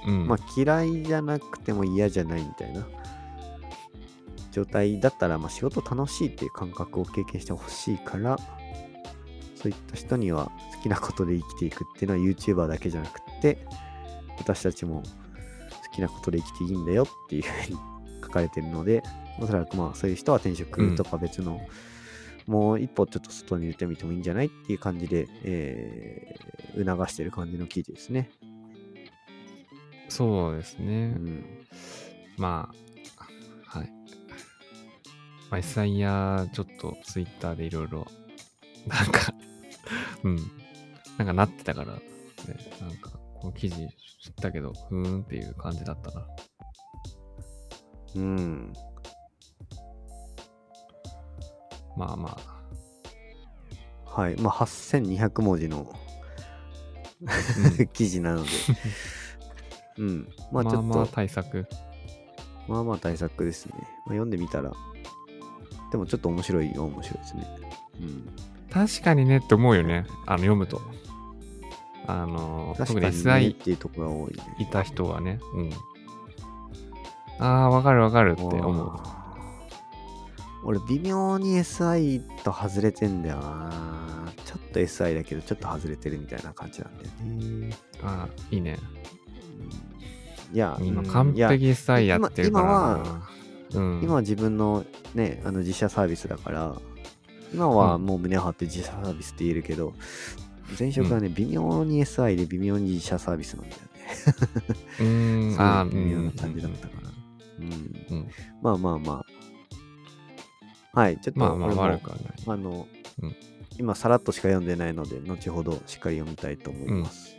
[0.08, 0.28] うん。
[0.28, 2.86] まあ、嫌いじゃなくても嫌じゃないみたいな
[4.52, 8.38] 状態だったら、まあ、仕事楽しいっていう感覚を経験してほしいから
[9.56, 13.66] そういった人には好きなことで生きていくっていうのは YouTuber だけじゃなくって
[14.38, 17.78] 私たちも好きなことで生きていいんだよっていうふうに
[18.22, 19.02] 書かれてるので
[19.39, 21.60] おそらくまあそういう人は転職とか別の、
[22.46, 28.32] もう一歩ちょっと外に出てみてもいいんじゃないっていう感じで、えー促してる感じの記事ですね。
[30.13, 30.86] そうですね。
[30.86, 31.43] うん
[32.38, 32.69] ま
[33.67, 33.89] あ、はい。
[35.49, 38.06] まあ、SI やちょっと Twitter でいろいろ、
[38.86, 39.34] なんか、
[40.23, 40.36] うん。
[41.17, 41.99] なんかなってたから、ね、
[42.80, 43.76] なんか、この記事
[44.21, 46.28] 知ったけど、ふーんっていう感じだったな。
[48.15, 48.73] うん。
[51.97, 52.38] まあま
[54.06, 54.36] あ、はい。
[54.39, 55.91] まあ、8200文字の
[57.21, 58.49] うん 記事なので。
[59.98, 60.28] うん。
[60.52, 61.68] まあ、ちょっと、まあまあ対策。
[62.68, 63.74] まあまあ対策ですね。
[63.78, 64.72] まあ、読んでみたら、
[65.92, 67.48] でもちょっと面白いは面白いですね。
[68.02, 68.30] うん。
[68.72, 70.06] 確かにねって思うよね。
[70.26, 70.82] あの、読むと。
[72.08, 74.56] あの、特に確かに、ね、SI っていうところが多いね。
[74.60, 75.40] いた人はね。
[75.54, 75.70] うん。
[77.40, 78.92] ああ、わかるわかるって思う。
[80.66, 84.32] 俺、微妙に SI と外れてんだよな。
[84.46, 87.10] ちょっと SI だけど、ちょっと外れてるみたいな感じなんだよ
[87.68, 87.76] ね。
[88.02, 88.78] ああ、いいね。
[90.54, 92.72] いや、今、うん完璧 SI やってるからな。
[92.72, 93.34] 今は
[93.74, 94.86] うん、今は自分の
[95.16, 96.76] ね、あの自社サービスだから、
[97.54, 99.94] 今はもう胸張って自社サービスって言えるけど、
[100.80, 103.89] 前職はね、微妙に SI で微妙に自社サービスなんだよね。
[105.00, 107.13] うーん、 すあ微妙な感じだったかな。
[107.60, 108.18] うん。
[108.18, 108.28] うん
[108.62, 109.26] まあまあま
[110.94, 111.00] あ。
[111.00, 112.34] はい、ちょっとまあまあ悪くはない。
[112.46, 112.88] あの、
[113.22, 113.36] うん
[113.80, 117.36] 今さらっとしか読んでないので、後ほどしっかり読みたいと思います。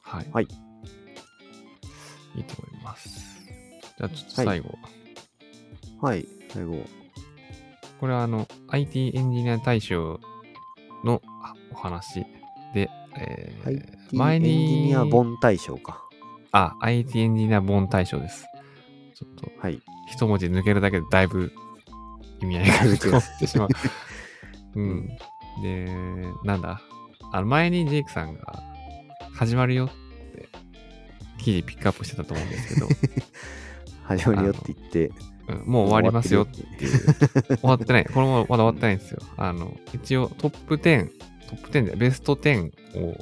[0.00, 0.26] はい。
[0.32, 0.48] はい。
[2.38, 3.36] いいと思います。
[3.98, 4.78] じゃあちょっと最後。
[6.00, 6.84] はい、最後。
[8.00, 10.20] これはあの、IT エンジニア大賞
[11.04, 12.24] のあお話
[12.74, 16.08] で、えー前エンジにニア本大賞か。
[16.52, 18.44] あ、IT エンジニア本大賞です。
[19.14, 19.80] ちょっと、はい。
[20.10, 21.52] 一文字抜けるだけでだいぶ
[22.40, 23.68] 意味合いが変わってしまう。
[24.76, 25.08] うん。
[25.62, 25.86] で、
[26.44, 26.80] なんだ？
[27.32, 28.62] あの前にジェイクさんが
[29.34, 29.90] 始まるよ
[31.38, 32.88] 記事ピックアップしてたと思うんですけど、
[34.04, 37.56] 始まるよって言って、うんもう終わりますよって終いう。
[37.56, 38.04] 終わってない。
[38.04, 39.22] これもまだ終わってないんですよ。
[39.38, 41.10] あの、一応トップ10、
[41.48, 42.70] トップ10でベスト10
[43.02, 43.16] を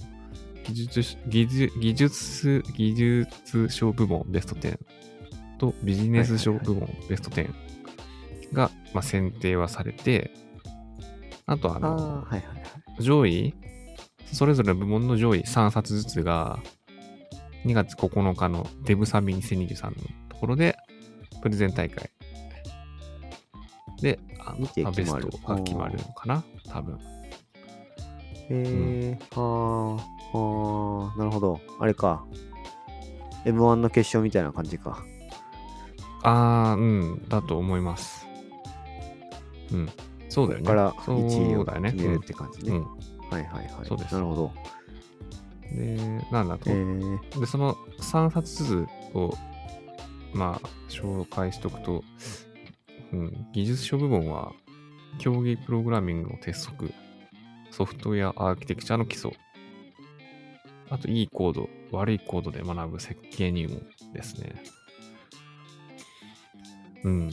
[0.65, 4.79] 技術、技術、技術、技術賞部門ベスト10
[5.59, 7.49] とビジネス賞部門ベスト10
[8.53, 10.33] が、まあ、選定はされて、
[11.47, 12.27] あとああの。
[12.99, 13.55] 上位、
[14.33, 16.59] それぞれの部門の上位3冊ずつが、
[17.67, 19.95] 2月9日のデブサミ2023の
[20.29, 20.77] ところで、
[21.43, 22.11] プレゼン大会
[24.01, 26.45] で、あベ決まるストが決まるのかな？
[26.69, 26.99] 多分。
[28.49, 30.01] えー、は
[30.33, 31.61] あ、はあ、なるほど。
[31.81, 32.25] あれか。
[33.45, 35.05] M1 の決勝みたいな感じか。
[36.23, 38.27] あー、うん、だと思います。
[39.73, 39.89] うん。
[40.29, 40.67] そうだよね。
[40.67, 41.93] からそう1位をだよね。
[41.93, 42.77] 決めるって感じね。
[42.77, 42.85] うん。
[42.85, 42.91] は
[43.33, 43.67] いはいはい。
[43.85, 44.53] そうですなるほど。
[45.73, 45.97] で、
[46.31, 49.35] なんだと、えー、で、その3冊ずつを、
[50.35, 52.05] まあ、紹介しとくと、
[53.13, 54.53] うん、技術書部門は、
[55.19, 56.93] 競技プログラミングの鉄則、
[57.71, 59.33] ソフトウェアアーキテクチャの基礎、
[60.89, 64.55] あと、いいコード、悪いコードで学ぶ設計入門ですね。
[67.03, 67.31] うん。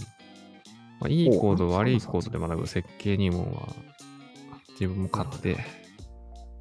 [0.99, 3.67] まあ、いいコード、お悪いコードで学ぶ設計入門は、
[4.71, 5.57] 自分も買って、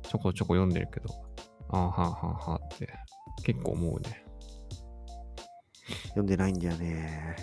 [0.02, 1.14] ちょこちょこ読んでるけど、
[1.72, 2.88] ああ、はあはあはあって、
[3.42, 4.24] 結構思うね。
[6.08, 7.36] 読んでないんだよね。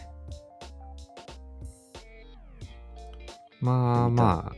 [3.60, 4.56] まあまあ、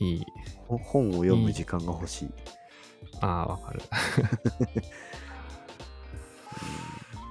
[0.00, 0.24] いい。
[0.66, 2.30] ほ本を読む時間が欲しい。
[3.20, 3.82] ああ、わかる。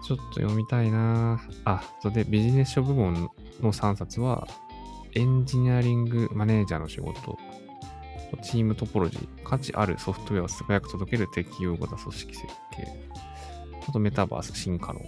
[0.06, 4.46] ちょっと読みたいなあ、それでビジネス書部門の3冊は、
[5.16, 7.38] エンジニアリングマネージャーの仕事、
[8.42, 12.88] チームトポロジー、価値あるソフトウェアを素早く届ける適用型組織設計、
[13.88, 15.04] あとメタバース進化論、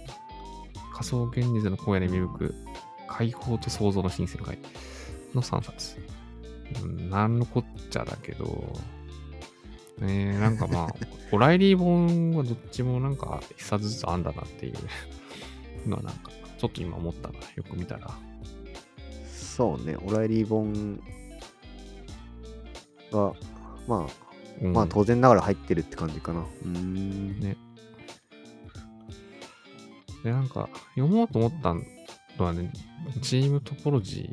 [0.94, 2.54] 仮想現実の荒野に見向く
[3.08, 4.56] 解放と創造の新世界
[5.34, 5.96] の3冊。
[6.84, 8.72] うん、なんのこっちゃだけど、
[9.98, 10.94] ねえ、なんかまあ、
[11.32, 18.16] オライリー本はどっちもなんか一冊ずつあんだなっていうのはなんか、ちょっと今思ったな、よく見たら。
[19.28, 21.00] そうね、オライリー本
[23.10, 23.32] が、
[23.88, 24.25] まあ、
[24.62, 26.40] うん、まあ当然ながら入ってるって感じかな。
[26.40, 27.40] うーん。
[27.40, 27.56] ね。
[30.24, 31.82] で、なんか、読もうと思ったの
[32.38, 32.72] はね、
[33.22, 34.30] チームトポロジ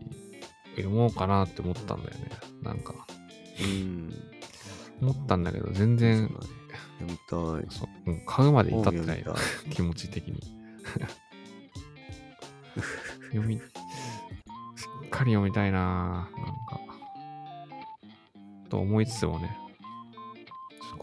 [0.76, 2.32] ー読もうかなって思ったんだよね。
[2.64, 3.06] なんか、
[3.62, 4.14] うん。
[5.02, 6.30] 思ったんだけど、全然、
[7.00, 7.78] 読みたい。
[7.78, 10.42] そううん、買うまで至ってない本読みたい気持ち的に。
[13.32, 16.80] 読み、しっかり読みたいなぁなんか。
[18.70, 19.56] と思いつつもね、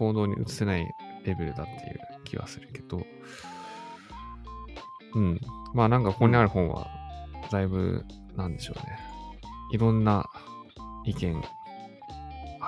[0.00, 3.06] 行動に移せないレベルだっていう気はするけど、
[5.14, 5.38] うん。
[5.74, 6.88] まあなんかここにある本は、
[7.52, 8.98] だいぶ、なんでしょうね。
[9.72, 10.26] いろんな
[11.04, 11.42] 意見、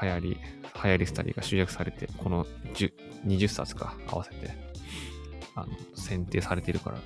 [0.03, 0.41] 流行り、
[0.85, 2.93] 流行りスタディが集約されて、この10
[3.25, 4.51] 20冊か合わせて、
[5.55, 6.99] あの、選定されてるから、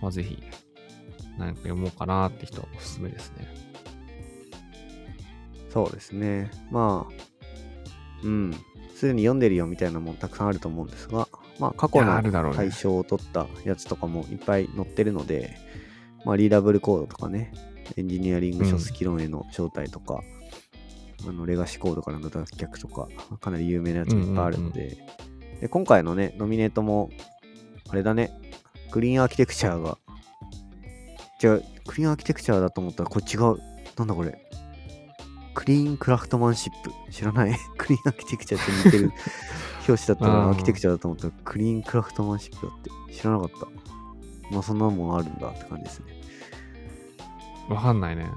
[0.00, 0.42] まあぜひ、
[1.36, 3.46] 何か読もうかなって人はおすすめですね。
[5.68, 6.50] そうですね。
[6.70, 7.12] まあ、
[8.24, 8.54] うん。
[8.96, 11.28] すでに読んでるよみたいなもんたくさんあると思うんですが、
[11.58, 15.54] まあ過去の対象を取ったやつとかもいっぱい載ってるので、
[16.24, 17.52] まあリーダブルコードとかね、
[17.96, 20.22] エンジニアリング書式論への招待とか、
[21.28, 23.06] あのレガシーコードからの脱却とか、
[23.38, 24.96] かなり有名なやつもいっぱいあるので、
[25.60, 27.10] で今回のね、ノミネートも、
[27.90, 28.30] あれだね、
[28.92, 29.98] グリーンアーキテクチャが、
[31.42, 33.58] 違う、クリーンアーキテクチャだと思ったらこれ違う。
[33.98, 34.45] なんだこれ。
[35.56, 36.92] クリーンクラフトマンシップ。
[37.10, 37.56] 知らない？
[37.78, 39.12] クリーンアーキテクチャって似てる
[39.88, 43.66] 表紙だったらあーアーキテクチャだと思ったらクリーンクラフトマンシップだって知らなかった。
[44.52, 46.06] まあそんなもんあるんだって感じですね。
[47.68, 48.30] わかんないね。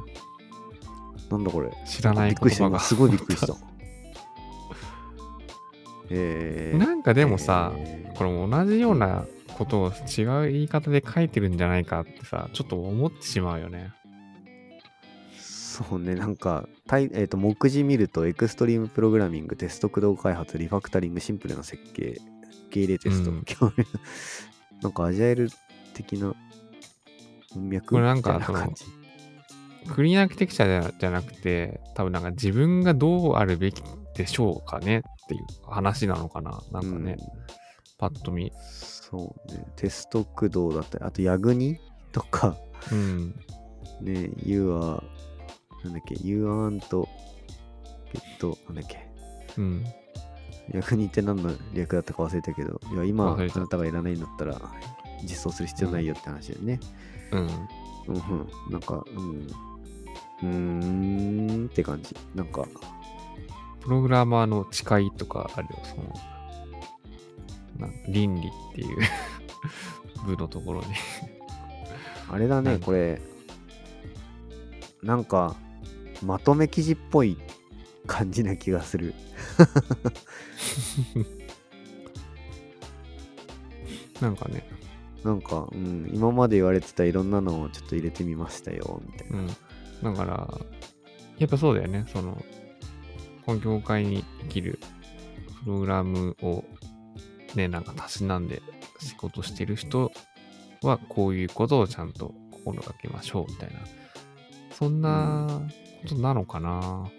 [1.29, 1.69] なんだこれ。
[1.85, 2.79] 知らないびっくりした。
[2.79, 3.53] すごいびっくりした。
[6.09, 9.23] えー、なんかでもさ、えーこれも同じような
[9.57, 13.93] ことを違う言い方で書いてるんじゃないかってさ、ちょっと思ってしまうよね。
[15.87, 22.19] そうね、なんか、タイえー、と目次見ると、エクストリームプログラミング、テスト駆動開発、リファクタリング、シンプルな設計、受
[22.69, 23.43] け入れテスト、うん
[24.81, 25.49] なんかアジャイル
[25.93, 26.33] 的な
[27.53, 28.85] 文脈これなんかみたい感じ。
[29.93, 33.81] クリーンアーキテクチャじゃじゃなくて、多分なんか自分がどうあるべき
[34.15, 36.61] でしょうかねっていう話なのかな。
[36.71, 37.17] なんかね、
[37.97, 38.47] パッと見。
[38.47, 38.51] うん
[39.09, 41.79] そうね、テスト駆動だったり、あと、ヤグニ
[42.11, 42.55] とか、
[42.91, 43.33] うん。
[44.01, 45.03] ね、You are、
[45.83, 46.79] なんだっけ、You aren't,
[48.39, 49.07] get, なんだっけ、
[49.57, 49.85] うん。
[50.71, 54.59] 役人って何の略だったか忘れたけど、いや今、あなたがいらないんだったら、
[55.23, 56.79] 実装する必要ないよって話だよね。
[57.31, 57.39] うん。
[57.39, 59.47] うん、うん、なんか、うん。
[60.41, 62.15] うーんって感じ。
[62.35, 62.65] なんか、
[63.81, 66.13] プログラマーの誓いとかあるよ、その、
[67.79, 68.97] なんか倫理っていう
[70.25, 70.87] 部のところで。
[72.31, 73.19] あれだね、うんこれ、
[75.01, 75.55] なんか、
[76.23, 77.37] まとめ記事っぽい
[78.07, 79.13] 感じな気がする。
[84.21, 84.67] なんかね、
[85.23, 89.39] なんか、うん、今まで言われてたいろんなのをちょっと入れてみましたよ、みたいな。
[89.39, 89.47] うん。
[89.47, 90.59] だから、
[91.37, 92.43] やっぱそうだよね、その、
[93.45, 94.79] この業界に生きる
[95.63, 96.63] プログラムを
[97.55, 98.61] ね、なんかたしなんで
[98.99, 100.11] 仕事してる人
[100.81, 103.79] はこういうことをちゃんと心がけましょうみたいな。
[104.71, 105.61] そんな
[106.01, 107.09] ことなのかな、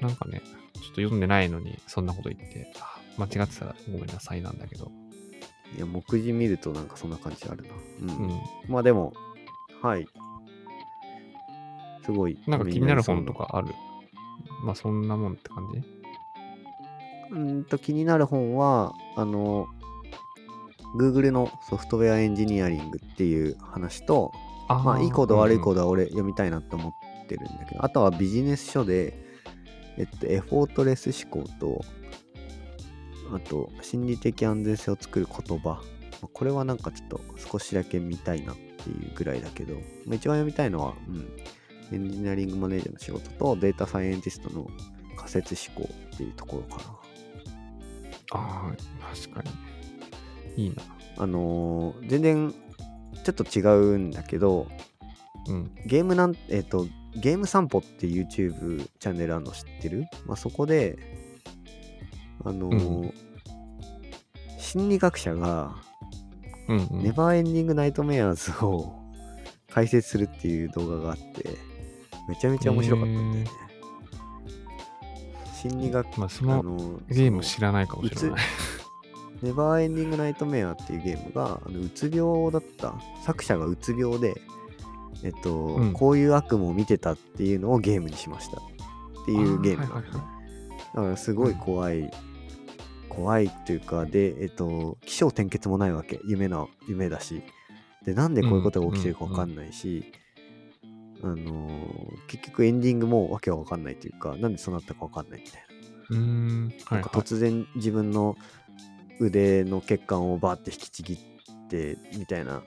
[0.00, 0.42] なんかね、
[0.74, 4.90] ちょっと読んでないのにそんなこと言って、あ間違ってたらごめんなさいなんだけど。
[5.76, 8.14] いや、目次見るとなんかそんな感じあるな。
[8.14, 8.24] うん。
[8.28, 8.40] うん。
[8.68, 9.14] まあでも、
[9.80, 10.06] はい。
[12.04, 12.38] すごい。
[12.46, 13.46] なんか気になる本とか。
[13.46, 13.68] かある？
[14.64, 15.78] まあそんなもんって感じ？
[17.30, 19.66] うーんと気になる本は、あの、
[20.98, 24.30] Google のソフトウェアエンジニアリングっていう話と、
[24.68, 25.80] あーまあいいコード悪いコード。
[25.80, 26.92] ドは俺読みたいなって思っ
[27.26, 29.14] てるんだけど、あとはビジネス書で、
[29.96, 31.84] えっと、エフォートレス思考と、
[33.34, 35.68] あと、心理的安全性を作る言葉。
[35.70, 35.80] ま
[36.24, 39.74] あこれはなんかちょっと少しだけ見たいなっていうぐらいだけど、
[40.06, 41.28] まあ一番読みたいのは、うん、
[41.92, 44.66] エンジニアリングマネージャーの仕事とデータサイエンティストの
[45.16, 46.84] 仮説思考っていうところかな。
[48.34, 49.42] ああ、確か
[50.56, 50.64] に。
[50.64, 50.82] いいな。
[51.18, 52.54] あのー全然
[53.24, 53.62] ちょっと違
[53.94, 54.66] うんだけど、
[55.48, 55.70] うん。
[55.86, 56.86] ゲームなん、えっ、と、
[57.16, 60.06] ゲーム散歩って YouTube チャンネルあるの知ってる？
[60.26, 60.98] まあ、そこで、
[62.44, 63.14] あのーうん
[64.58, 65.74] 心理学者が、
[66.66, 67.02] うん、うん。
[67.02, 68.94] ネバーエンディングナイトメアーズを
[69.70, 71.44] 解説するっていう動画があって、
[72.26, 73.44] めちゃめちゃ面白かったんだよね。
[75.60, 78.40] 心理学、まあ、そのあのーゲーム知らないかもしれない。
[79.42, 82.94] ネバーエンディングナイトメアっていうゲームが、あのうつ病だった。
[83.24, 84.40] 作者がうつ病で、
[85.24, 88.58] えっと、うんこういう悪夢を見てたっていうのをゲームにしました。
[88.58, 88.60] っ
[89.24, 90.42] ていうゲームはいはいは
[90.94, 92.10] だからすごい怖い、
[93.08, 96.20] 怖いというか、で、えっと、起承転結もないわけ。
[96.26, 97.42] 夢の、夢だし。
[98.04, 100.12] で、なんでこういうことが起きてるかわかんないし、
[101.22, 101.92] あのー
[102.26, 105.62] 結局エンディングもわけわかんないというか、なんでそうなったかわかんないみたい
[106.10, 106.16] な。
[106.16, 106.72] うーん。
[106.86, 107.22] はないんかはい。
[107.22, 108.36] 突然自分の
[109.20, 111.18] 腕の血管をバーって引きちぎっ
[111.68, 112.62] てみたいな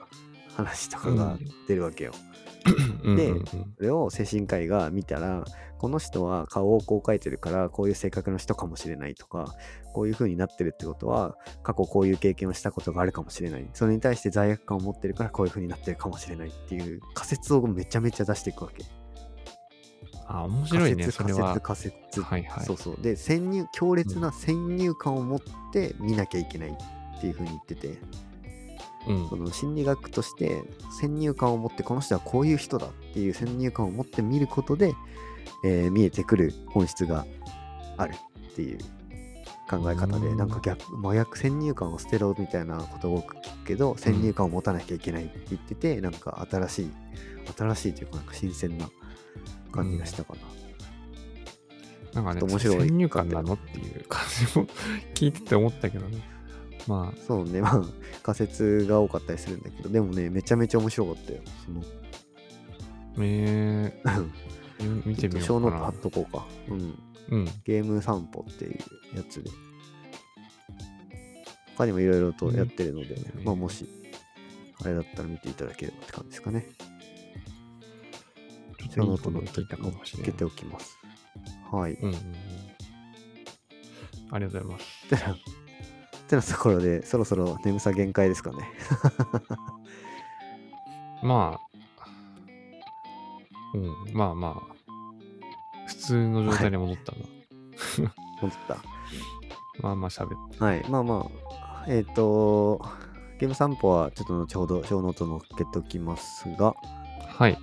[0.56, 1.38] 話とかが
[1.68, 2.12] 出るわけよ。
[2.12, 2.35] でうん
[3.04, 3.44] うんうん
[3.76, 5.44] それを精神科医が見たら
[5.78, 9.54] この人は顔をこう描いてるからこういう性格の人かもしれないとか
[9.92, 18.84] こういう風になってるってことは過去こういう経験をしたことがあるかもしれないそれに対して罪悪感を持ってるからこういう風になってるかもしれないっていう仮説をめちゃめちゃ出していくわけ。
[20.28, 21.66] あ、面白いね、仮説仮それは説。
[21.66, 22.64] 仮説はいはい。
[22.64, 22.96] そうそう。
[23.00, 25.40] で、先入、強烈な先入観を持っ
[25.72, 28.25] て見なきゃいけないっていうふうに言ってて、うん
[29.28, 30.62] その心理学として
[30.98, 34.94] 先入観を持って、この人はこういう人だっていう先入観を持って見ることで、
[35.64, 37.26] えー見えてくる本質が
[37.96, 38.14] ある
[38.52, 38.78] っていう
[39.68, 40.36] 考え方で、うん。
[40.36, 46.90] なんか逆、真逆先入観を捨てろみたいなことを聞くけど、先入観を持たなきゃいけないって言ってて、なんか新しい、
[47.56, 48.88] 新しいというか、なんか新鮮な
[49.72, 52.22] 感じがしたかな。
[52.22, 54.66] なんかね、面白い先入観なのっていう感じも
[55.14, 56.35] 聞いてて思ったけどね。
[56.86, 57.82] まあ、そうね、まあ、
[58.22, 61.40] 仮説が多かったりするんだけど、でもね、めちゃめちゃ面白かったよ。
[61.64, 61.82] その、
[63.18, 64.30] えー、
[65.04, 65.94] 見てみようかな小ノート貼っ。
[65.96, 66.46] とこうか。
[66.68, 66.98] うん。
[67.28, 67.44] うん。
[67.64, 69.50] ゲーム散歩っていうやつで。
[71.76, 73.86] 他にもいろいろとやってるので、うんまあもし、
[74.82, 76.68] あれだったら見ていただければって感じですかね。
[78.78, 80.44] ちょっといいこと聞いたかもしれないつけて。
[80.44, 80.96] おきます。
[81.70, 81.94] はい。
[81.94, 82.20] うんうんうん。
[84.30, 85.65] ありがとうございます。
[86.28, 88.58] てな、てなところで、そろそろ眠さ限界ですかね。
[91.22, 91.66] まあ、
[93.74, 94.76] うん、まあまあ、
[95.86, 97.18] 普通の状態に戻ったな。
[98.42, 98.78] 思った。
[99.82, 100.62] まあまあ喋って。
[100.62, 100.84] はい。
[100.88, 102.80] まあまあ、えっ、と、
[103.38, 106.74] ゲーム散歩はちょっと後ほど小ノート載っけておきますが、
[107.26, 107.58] はい。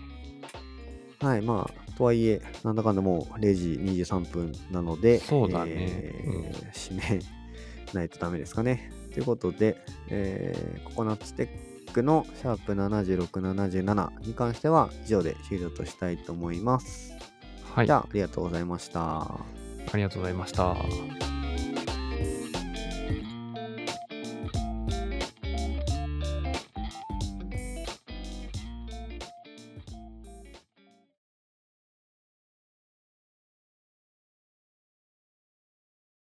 [1.20, 3.72] はい、まあ、とはいえ、なんだかんだもう0時
[4.04, 7.20] 23分なので、そうだねえーうん締め
[7.96, 8.92] ないとダメですかね。
[9.14, 9.78] ということで、
[10.10, 11.50] えーココナッツテ
[11.88, 17.14] ックのシャープ76、77に関しては以上で終了としたいと思います。
[17.76, 17.86] はい。
[17.86, 19.40] あじゃあ、ありがとうございました。
[19.98, 21.33] りがとうございました。